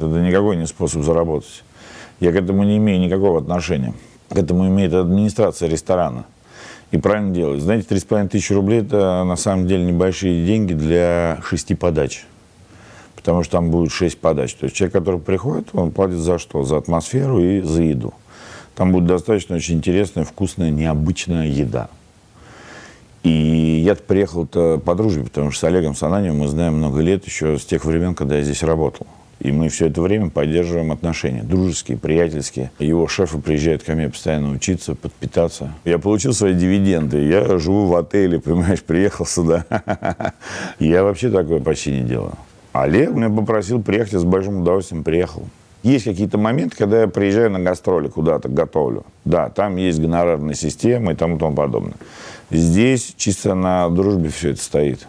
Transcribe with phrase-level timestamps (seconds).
[0.00, 1.64] Это никакой не способ заработать.
[2.20, 3.94] Я к этому не имею никакого отношения.
[4.28, 6.24] К этому имеет администрация ресторана.
[6.92, 7.62] И правильно делает.
[7.62, 12.24] Знаете, 3,5 тысячи рублей– это на самом деле небольшие деньги для шести подач.
[13.16, 14.54] Потому что там будет шесть подач.
[14.54, 16.62] То есть человек, который приходит, он платит за что?
[16.62, 18.14] За атмосферу и за еду.
[18.76, 21.88] Там будет достаточно очень интересная, вкусная, необычная еда.
[23.24, 27.58] И я приехал-то по дружбе, потому что с Олегом Сананевым мы знаем много лет, еще
[27.58, 29.08] с тех времен, когда я здесь работал.
[29.40, 32.70] И мы все это время поддерживаем отношения, дружеские, приятельские.
[32.78, 35.72] Его шефы приезжают ко мне постоянно учиться, подпитаться.
[35.84, 37.24] Я получил свои дивиденды.
[37.24, 39.64] Я живу в отеле, понимаешь, приехал сюда.
[40.78, 42.34] Я вообще такое почти не делаю.
[42.72, 45.42] Олег меня попросил приехать, я с большим удовольствием приехал.
[45.82, 49.04] Есть какие-то моменты, когда я приезжаю на гастроли куда-то, готовлю.
[49.24, 51.94] Да, там есть гонорарная система и тому тому подобное.
[52.50, 55.08] Здесь чисто на дружбе все это стоит.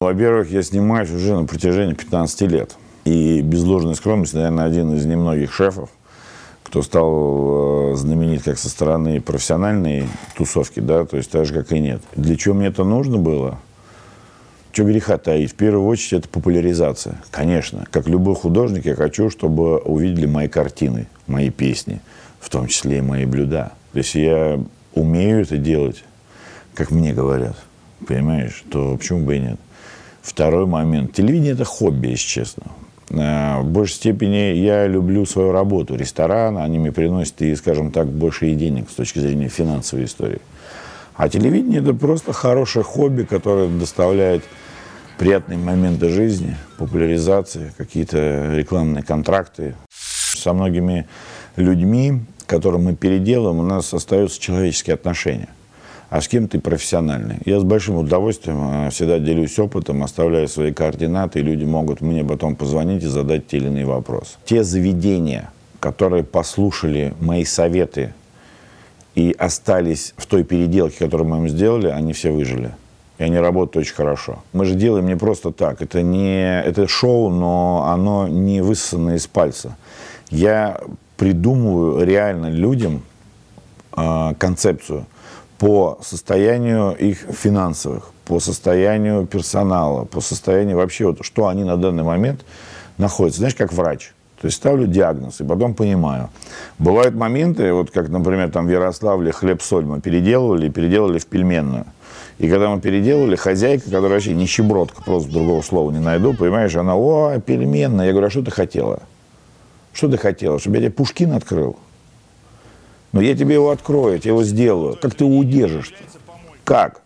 [0.00, 2.76] Во-первых, я снимаюсь уже на протяжении 15 лет.
[3.08, 5.88] И без ложной скромности, наверное, один из немногих шефов,
[6.62, 10.06] кто стал э, знаменит как со стороны профессиональной
[10.36, 12.02] тусовки, да, то есть так же, как и нет.
[12.14, 13.60] Для чего мне это нужно было?
[14.72, 15.52] Что греха таить?
[15.52, 17.18] В первую очередь это популяризация.
[17.30, 22.02] Конечно, как любой художник, я хочу, чтобы увидели мои картины, мои песни,
[22.40, 23.72] в том числе и мои блюда.
[23.92, 24.60] То есть я
[24.92, 26.04] умею это делать,
[26.74, 27.56] как мне говорят,
[28.06, 29.58] понимаешь, то почему бы и нет?
[30.20, 31.14] Второй момент.
[31.14, 32.64] Телевидение– это хобби, если честно.
[33.10, 35.96] Э, в большей степени я люблю свою работу.
[35.96, 40.40] Ресторан, они мне приносят, и, скажем так, больше и денег с точки зрения финансовой истории.
[41.14, 44.44] А телевидение– это просто хорошее хобби, которое доставляет
[45.18, 49.74] приятные моменты жизни, популяризации, какие-то рекламные контракты.
[49.90, 51.08] Со многими
[51.56, 55.48] людьми, которым мы переделываем, у нас остаются человеческие отношения
[56.10, 57.38] а с кем ты профессиональный.
[57.44, 62.24] Я с большим удовольствием э, всегда делюсь опытом, оставляю свои координаты, и люди могут мне
[62.24, 64.36] потом позвонить и задать те или иные вопросы.
[64.44, 65.50] Те заведения,
[65.80, 68.14] которые послушали мои советы
[69.14, 72.70] и остались в той переделке, которую мы им сделали, они все выжили.
[73.18, 74.38] И они работают очень хорошо.
[74.52, 75.82] Мы же делаем не просто так.
[75.82, 79.76] Это, не, это шоу, но оно не высосано из пальца.
[80.30, 80.80] Я
[81.16, 83.02] придумываю реально людям
[83.94, 85.04] э, концепцию–
[85.58, 92.04] по состоянию их финансовых, по состоянию персонала, по состоянию вообще, вот, что они на данный
[92.04, 92.44] момент
[92.96, 93.40] находятся.
[93.40, 94.12] Знаешь, как врач.
[94.40, 96.30] То есть ставлю диагноз и потом понимаю.
[96.78, 101.86] Бывают моменты, вот как, например, там в Ярославле хлеб-соль мы переделывали, переделали в пельменную.
[102.38, 106.94] И когда мы переделали, хозяйка, которая вообще нищебродка, просто другого слова не найду, понимаешь, она,
[106.94, 108.06] о, пельменная.
[108.06, 109.00] Я говорю, а что ты хотела?
[109.92, 110.60] Что ты хотела?
[110.60, 111.76] Чтобы я тебе Пушкин открыл?
[113.12, 114.98] Но я тебе его открою, я его сделаю.
[115.00, 115.94] Как ты его удержишь?
[116.64, 117.02] Как?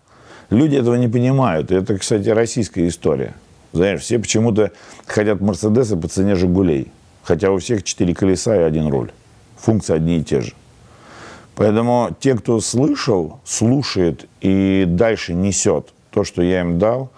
[0.51, 1.71] Люди этого не понимают.
[1.71, 3.35] Это, кстати, российская история.
[3.73, 4.73] Знаешь, все почему-то
[5.07, 6.93] хотят Мерседеса по цене Жигулей.
[7.23, 9.13] Хотя у всех четыре колеса и один руль.
[9.57, 10.53] Функции одни и те же.
[11.55, 17.11] Поэтому те, кто слышал, слушает и дальше несет то, что я им дал,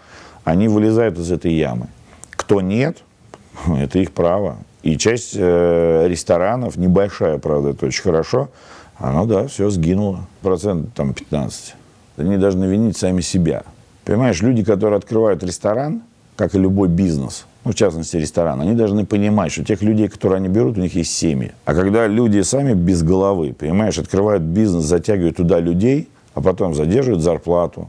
[0.45, 1.89] они вылезают из этой ямы.
[2.31, 2.99] Кто нет,
[3.67, 4.59] это их право.
[4.83, 8.51] И часть э, ресторанов, небольшая, правда, это очень хорошо,
[8.99, 10.27] оно, да, все сгинуло.
[10.43, 11.75] Процент там 15.
[12.17, 13.65] Они должны винить сами себя.
[14.05, 16.03] Понимаешь, люди, которые открывают ресторан,
[16.37, 20.37] как и любой бизнес, ну, в частности, ресторан, они должны понимать, что тех людей, которые
[20.37, 21.53] они берут, у них есть семьи.
[21.65, 27.23] А когда люди сами без головы, понимаешь, открывают бизнес, затягивают туда людей, а потом задерживают
[27.23, 27.89] зарплату,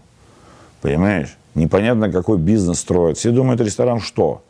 [0.82, 3.18] понимаешь, непонятно, какой бизнес строят.
[3.18, 4.44] Все думают, ресторан что?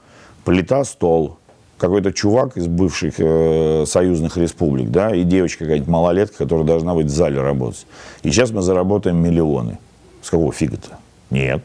[0.43, 1.37] Плита, стол,
[1.77, 7.07] какой-то чувак из бывших э, союзных республик, да, и девочка какая-нибудь малолетка, которая должна быть
[7.07, 7.85] в зале работать.
[8.23, 9.77] И сейчас мы заработаем миллионы.
[10.21, 10.97] С какого фига-то?
[11.29, 11.61] Нет.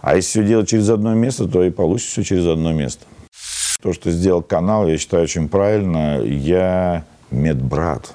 [0.00, 3.06] А если все делать через одно место, то и получится все через одно место.
[3.80, 6.20] То, что сделал канал, я считаю очень правильно.
[6.22, 8.12] Я медбрат,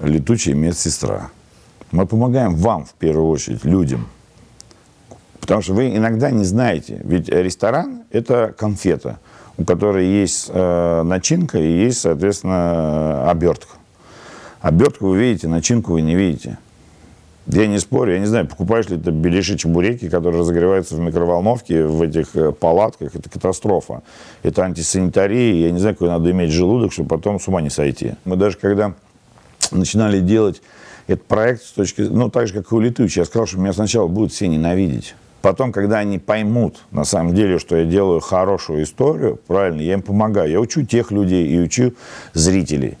[0.00, 1.30] летучая медсестра.
[1.92, 4.08] Мы помогаем вам, в первую очередь, людям.
[5.40, 7.00] Потому что вы иногда не знаете.
[7.04, 9.20] Ведь ресторан– это конфета–
[9.56, 13.76] у которой есть э, начинка и есть, соответственно, обертка.
[14.60, 16.58] Обертку вы видите, начинку вы не видите.
[17.46, 21.84] Я не спорю, я не знаю, покупаешь ли ты беляши чебуреки, которые разогреваются в микроволновке,
[21.84, 24.02] в этих э, палатках, это катастрофа.
[24.42, 28.14] Это антисанитария, я не знаю, какой надо иметь желудок, чтобы потом с ума не сойти.
[28.24, 28.94] Мы даже когда
[29.70, 30.62] начинали делать
[31.06, 33.74] этот проект с точки, ну, так же, как и у Летучей, я сказал, что меня
[33.74, 35.14] сначала будут все ненавидеть.
[35.44, 40.00] Потом, когда они поймут, на самом деле, что я делаю хорошую историю, правильно, я им
[40.00, 40.50] помогаю.
[40.50, 41.92] Я учу тех людей и учу
[42.32, 42.96] зрителей,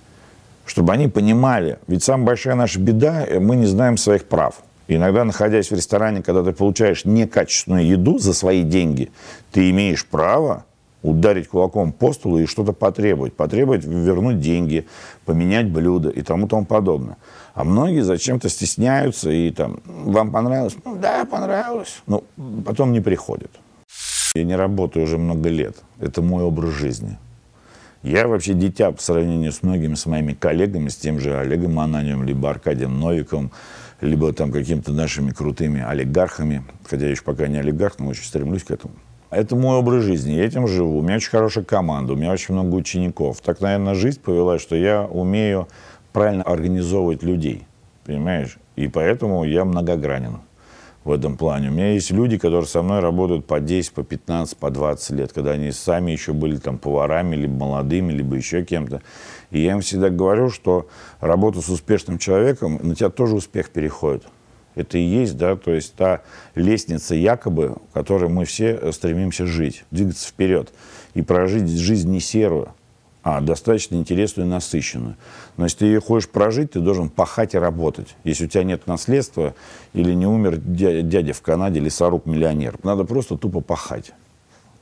[0.66, 1.78] чтобы они понимали.
[1.86, 4.56] Ведь самая большая наша беда, э, мы не знаем своих прав.
[4.88, 9.10] иногда, находясь в ресторане, когда ты получаешь некачественную еду за свои деньги,
[9.50, 10.66] ты имеешь право
[11.04, 13.34] ударить кулаком по столу и что-то потребовать.
[13.34, 14.86] Потребовать вернуть деньги,
[15.26, 17.18] поменять блюдо и тому тому подобное.
[17.52, 20.74] А многие зачем-то стесняются и там, вам понравилось?
[20.84, 22.02] Ну да, понравилось.
[22.06, 22.24] Ну,
[22.64, 23.50] потом не приходят.
[24.34, 25.76] Я не работаю уже много лет.
[26.00, 27.18] Это мой образ жизни.
[28.02, 32.24] Я вообще дитя по сравнению с многими с моими коллегами, с тем же Олегом Ананьевым,
[32.24, 33.52] либо Аркадием Новиковым,
[34.00, 36.64] либо там какими-то нашими крутыми олигархами.
[36.88, 38.94] Хотя я еще пока не олигарх, но очень стремлюсь к этому.
[39.34, 40.98] Это мой образ жизни, я этим живу.
[40.98, 43.40] У меня очень хорошая команда, у меня очень много учеников.
[43.40, 45.66] Так, наверное, жизнь повела, что я умею
[46.12, 47.66] правильно организовывать людей,
[48.04, 48.58] понимаешь?
[48.76, 50.38] И поэтому я многогранен
[51.02, 51.68] в этом плане.
[51.68, 55.32] У меня есть люди, которые со мной работают по 10, по 15, по 20 лет,
[55.32, 59.02] когда они сами еще были там поварами, либо молодыми, либо еще кем-то.
[59.50, 60.86] И я им всегда говорю, что
[61.20, 64.24] работа с успешным человеком, на тебя тоже успех переходит.
[64.74, 66.22] Это и есть, да, то есть та
[66.54, 70.72] лестница якобы, в которой мы все стремимся жить, двигаться вперед
[71.14, 72.68] и прожить жизнь не серую,
[73.22, 75.16] а достаточно интересную и насыщенную.
[75.56, 78.16] Но если ты ее хочешь прожить, ты должен пахать и работать.
[78.24, 79.54] Если у тебя нет наследства
[79.92, 84.12] или не умер дядя в Канаде, лесоруб-миллионер, надо просто тупо пахать.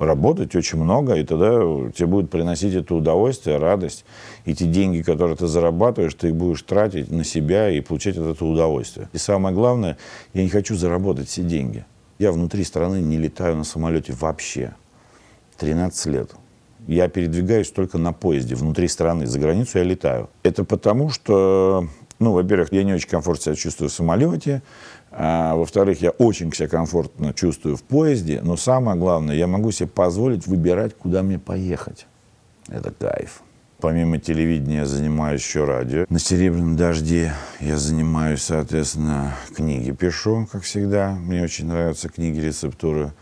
[0.02, 1.60] Работать очень много, и тогда
[1.94, 4.04] тебе будет приносить это удовольствие, радость.
[4.44, 8.26] И те деньги, которые ты зарабатываешь, ты их будешь тратить на себя и получать от
[8.26, 9.08] этого удовольствие.
[9.12, 9.96] И самое главное,
[10.34, 11.84] я не хочу заработать все деньги.
[12.18, 14.74] Я внутри страны не летаю на самолете вообще.
[15.58, 16.32] 13 лет
[16.86, 19.26] я передвигаюсь только на поезде внутри страны.
[19.26, 20.28] За границу я летаю.
[20.42, 21.86] Это потому, что,
[22.22, 24.62] ну, во-первых, я не очень комфортно себя чувствую в самолете.
[25.10, 28.40] А, во-вторых, я очень себя комфортно чувствую в поезде.
[28.42, 32.06] Но самое главное, я могу себе позволить выбирать, куда мне поехать.
[32.68, 33.42] Это кайф.
[33.82, 36.06] Помимо телевидения я занимаюсь еще радио.
[36.08, 41.10] На «Серебряном дожде» я занимаюсь, соответственно, книги пишу, как всегда.
[41.10, 43.12] Мне очень нравятся книги, рецептуры.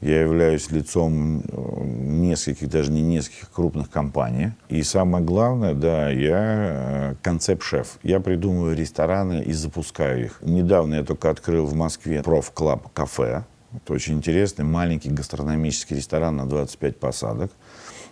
[0.00, 4.52] Я являюсь лицом э, нескольких, даже не нескольких крупных компаний.
[4.68, 7.98] И самое главное, да, я э, концепт-шеф.
[8.02, 10.38] Я придумываю рестораны и запускаю их.
[10.42, 13.44] Недавно я только открыл в Москве Prof Club кафе.
[13.72, 17.50] Это очень интересный маленький гастрономический ресторан на 25 посадок.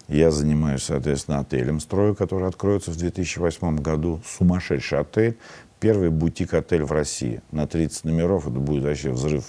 [0.08, 4.22] Я занимаюсь, соответственно, отелем, строю, который откроется в 2008 году.
[4.26, 5.36] Сумасшедший отель.
[5.80, 7.42] Первый бутик-отель в России.
[7.52, 9.44] На 30 номеров это будет вообще взрыв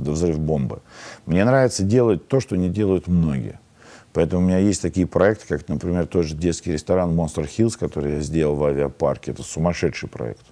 [0.00, 0.80] это взрыв бомбы.
[1.26, 3.58] Мне нравится делать то, что не делают многие.
[4.12, 8.14] Поэтому у меня есть такие проекты, как, например, тот же детский ресторан Monster Hills, который
[8.14, 9.32] я сделал в авиапарке.
[9.32, 10.44] Это сумасшедший проект.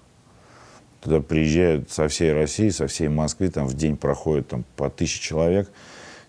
[1.01, 5.21] Туда приезжают со всей России, со всей Москвы, там в день проходит там, по тысяче
[5.21, 5.71] человек.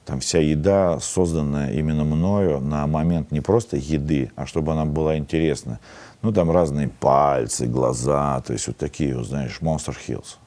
[0.06, 5.18] Там вся еда создана именно мною на момент не просто еды, а чтобы она была
[5.18, 5.80] интересна.
[6.22, 10.38] Ну, там разные пальцы, глаза, то есть вот такие, вот, знаешь, Monster Hills.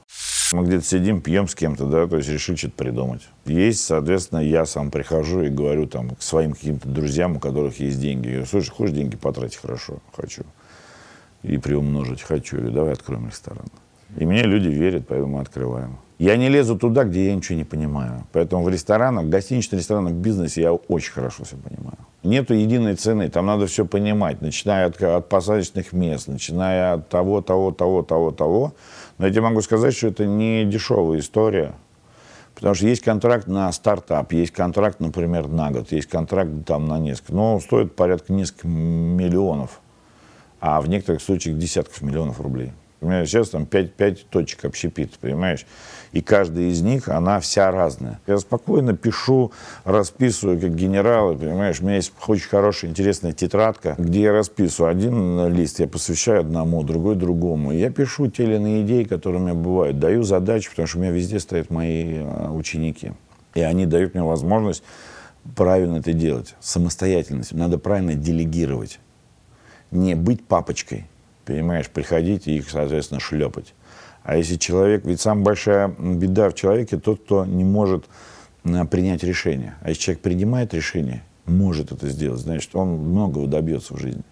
[0.52, 3.23] Мы где-то сидим, пьем с кем-то, да, то есть решили что-то придумать.
[3.44, 8.00] Есть, соответственно, я сам прихожу и говорю там к своим каким-то друзьям, у которых есть
[8.00, 8.26] деньги.
[8.26, 9.58] Я говорю, слушай, хочешь деньги потратить?
[9.58, 10.43] Хорошо, хочу.
[11.44, 12.64] И приумножить хочу.
[12.64, 13.67] Я давай откроем ресторан.
[14.17, 15.99] И мне люди верят, поэтому мы открываем.
[16.19, 18.26] Я не лезу туда, где я ничего не понимаю.
[18.32, 21.97] Поэтому в ресторанах, в гостинично-ресторанном бизнесе я очень хорошо все понимаю.
[22.23, 27.41] Нету единой цены, там надо все понимать, начиная от, от посадочных мест, начиная от того,
[27.41, 28.75] того, того, того, того.
[29.20, 31.75] Но я тебе могу сказать, что это не дешевая история.
[32.55, 36.99] Потому что есть контракт на стартап, есть контракт, например, на год, есть контракт там на
[36.99, 37.34] несколько.
[37.34, 39.82] Но стоит порядка нескольких миллионов,
[40.58, 42.73] а в некоторых случаях десятков миллионов рублей.
[43.02, 45.64] У меня сейчас там 5, 5 точек общепита, понимаешь?
[46.12, 48.21] И каждая из них, она вся разная.
[48.26, 49.52] Я спокойно пишу,
[49.85, 51.80] расписываю как генерал, понимаешь?
[51.80, 54.90] У меня есть очень хорошая, интересная тетрадка, где я расписываю.
[54.90, 57.73] Один лист я посвящаю одному, другой другому.
[57.73, 59.99] Я пишу те или иные идеи, которые у меня бывают.
[59.99, 63.12] Даю задачи, потому что у меня везде стоят мои а, ученики.
[63.54, 64.83] И они дают мне возможность
[65.57, 66.54] правильно это делать.
[66.61, 67.52] Самостоятельность.
[67.52, 69.00] Надо правильно делегировать.
[69.90, 71.07] Не быть папочкой
[71.44, 73.75] понимаешь, приходить и их, соответственно, шлепать.
[74.23, 78.04] А если человек, ведь самая большая беда в человеке тот, кто не может
[78.62, 79.75] принять решение.
[79.80, 84.23] А если человек принимает решение, может это сделать, значит, он многого добьется в жизни.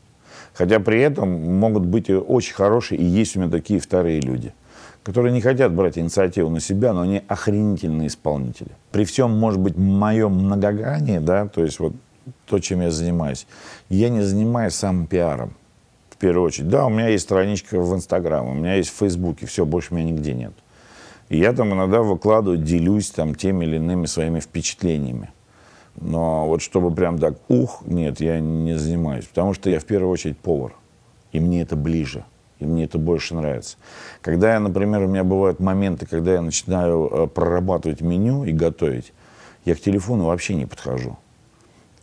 [0.52, 4.52] Хотя при этом могут быть очень хорошие, и есть у меня такие вторые люди,
[5.02, 8.70] которые не хотят брать инициативу на себя, но они охренительные исполнители.
[8.92, 11.94] При всем, может быть, моем многогрании, да, то есть вот
[12.46, 13.46] то, чем я занимаюсь,
[13.88, 15.54] я не занимаюсь самым пиаром
[16.18, 16.68] первую очередь.
[16.68, 20.10] Да, у меня есть страничка в Инстаграме, у меня есть в Фейсбуке, все, больше меня
[20.10, 20.52] нигде нет.
[21.28, 25.30] И я там иногда выкладываю, делюсь там теми или иными своими впечатлениями.
[26.00, 29.26] Но вот чтобы прям так, ух, нет, я не занимаюсь.
[29.26, 30.74] Потому что я в первую очередь повар.
[31.32, 32.24] И мне это ближе.
[32.60, 33.76] И мне это больше нравится.
[34.20, 39.12] Когда я, например, у меня бывают моменты, когда я начинаю э, прорабатывать меню и готовить,
[39.64, 41.16] я к телефону вообще не подхожу.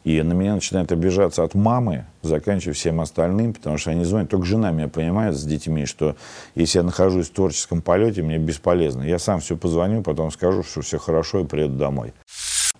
[0.06, 4.30] И на меня начинает обижаться от мамы, заканчивая всем остальным, потому что они звонят.
[4.30, 6.16] Только жена меня понимает с детьми, что
[6.54, 9.02] если я нахожусь в творческом полете, мне бесполезно.
[9.02, 12.14] Я сам все позвоню, потом скажу, что все хорошо и приеду домой.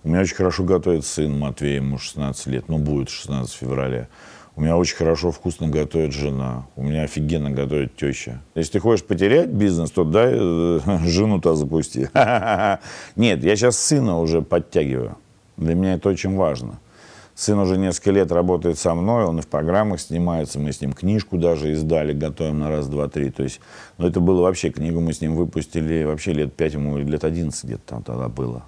[0.04, 4.06] У меня очень хорошо готовит сын Матвей, ему 16 лет, ну будет 16 февраля.
[4.54, 6.68] У меня очень хорошо, вкусно готовит жена.
[6.76, 8.40] У меня офигенно готовит теща.
[8.54, 12.08] Если ты хочешь потерять бизнес, то дай э, жену-то запусти.
[13.16, 15.18] Нет, я сейчас сына уже подтягиваю.
[15.56, 16.78] Для меня это очень важно.
[17.36, 20.94] Сын уже несколько лет работает со мной, он и в программах снимается, мы с ним
[20.94, 23.30] книжку даже издали, готовим на раз, два, три.
[23.30, 23.60] То есть,
[23.98, 27.64] ну это было вообще, книгу мы с ним выпустили вообще лет пять, ему лет одиннадцать
[27.64, 28.64] где-то там тогда было.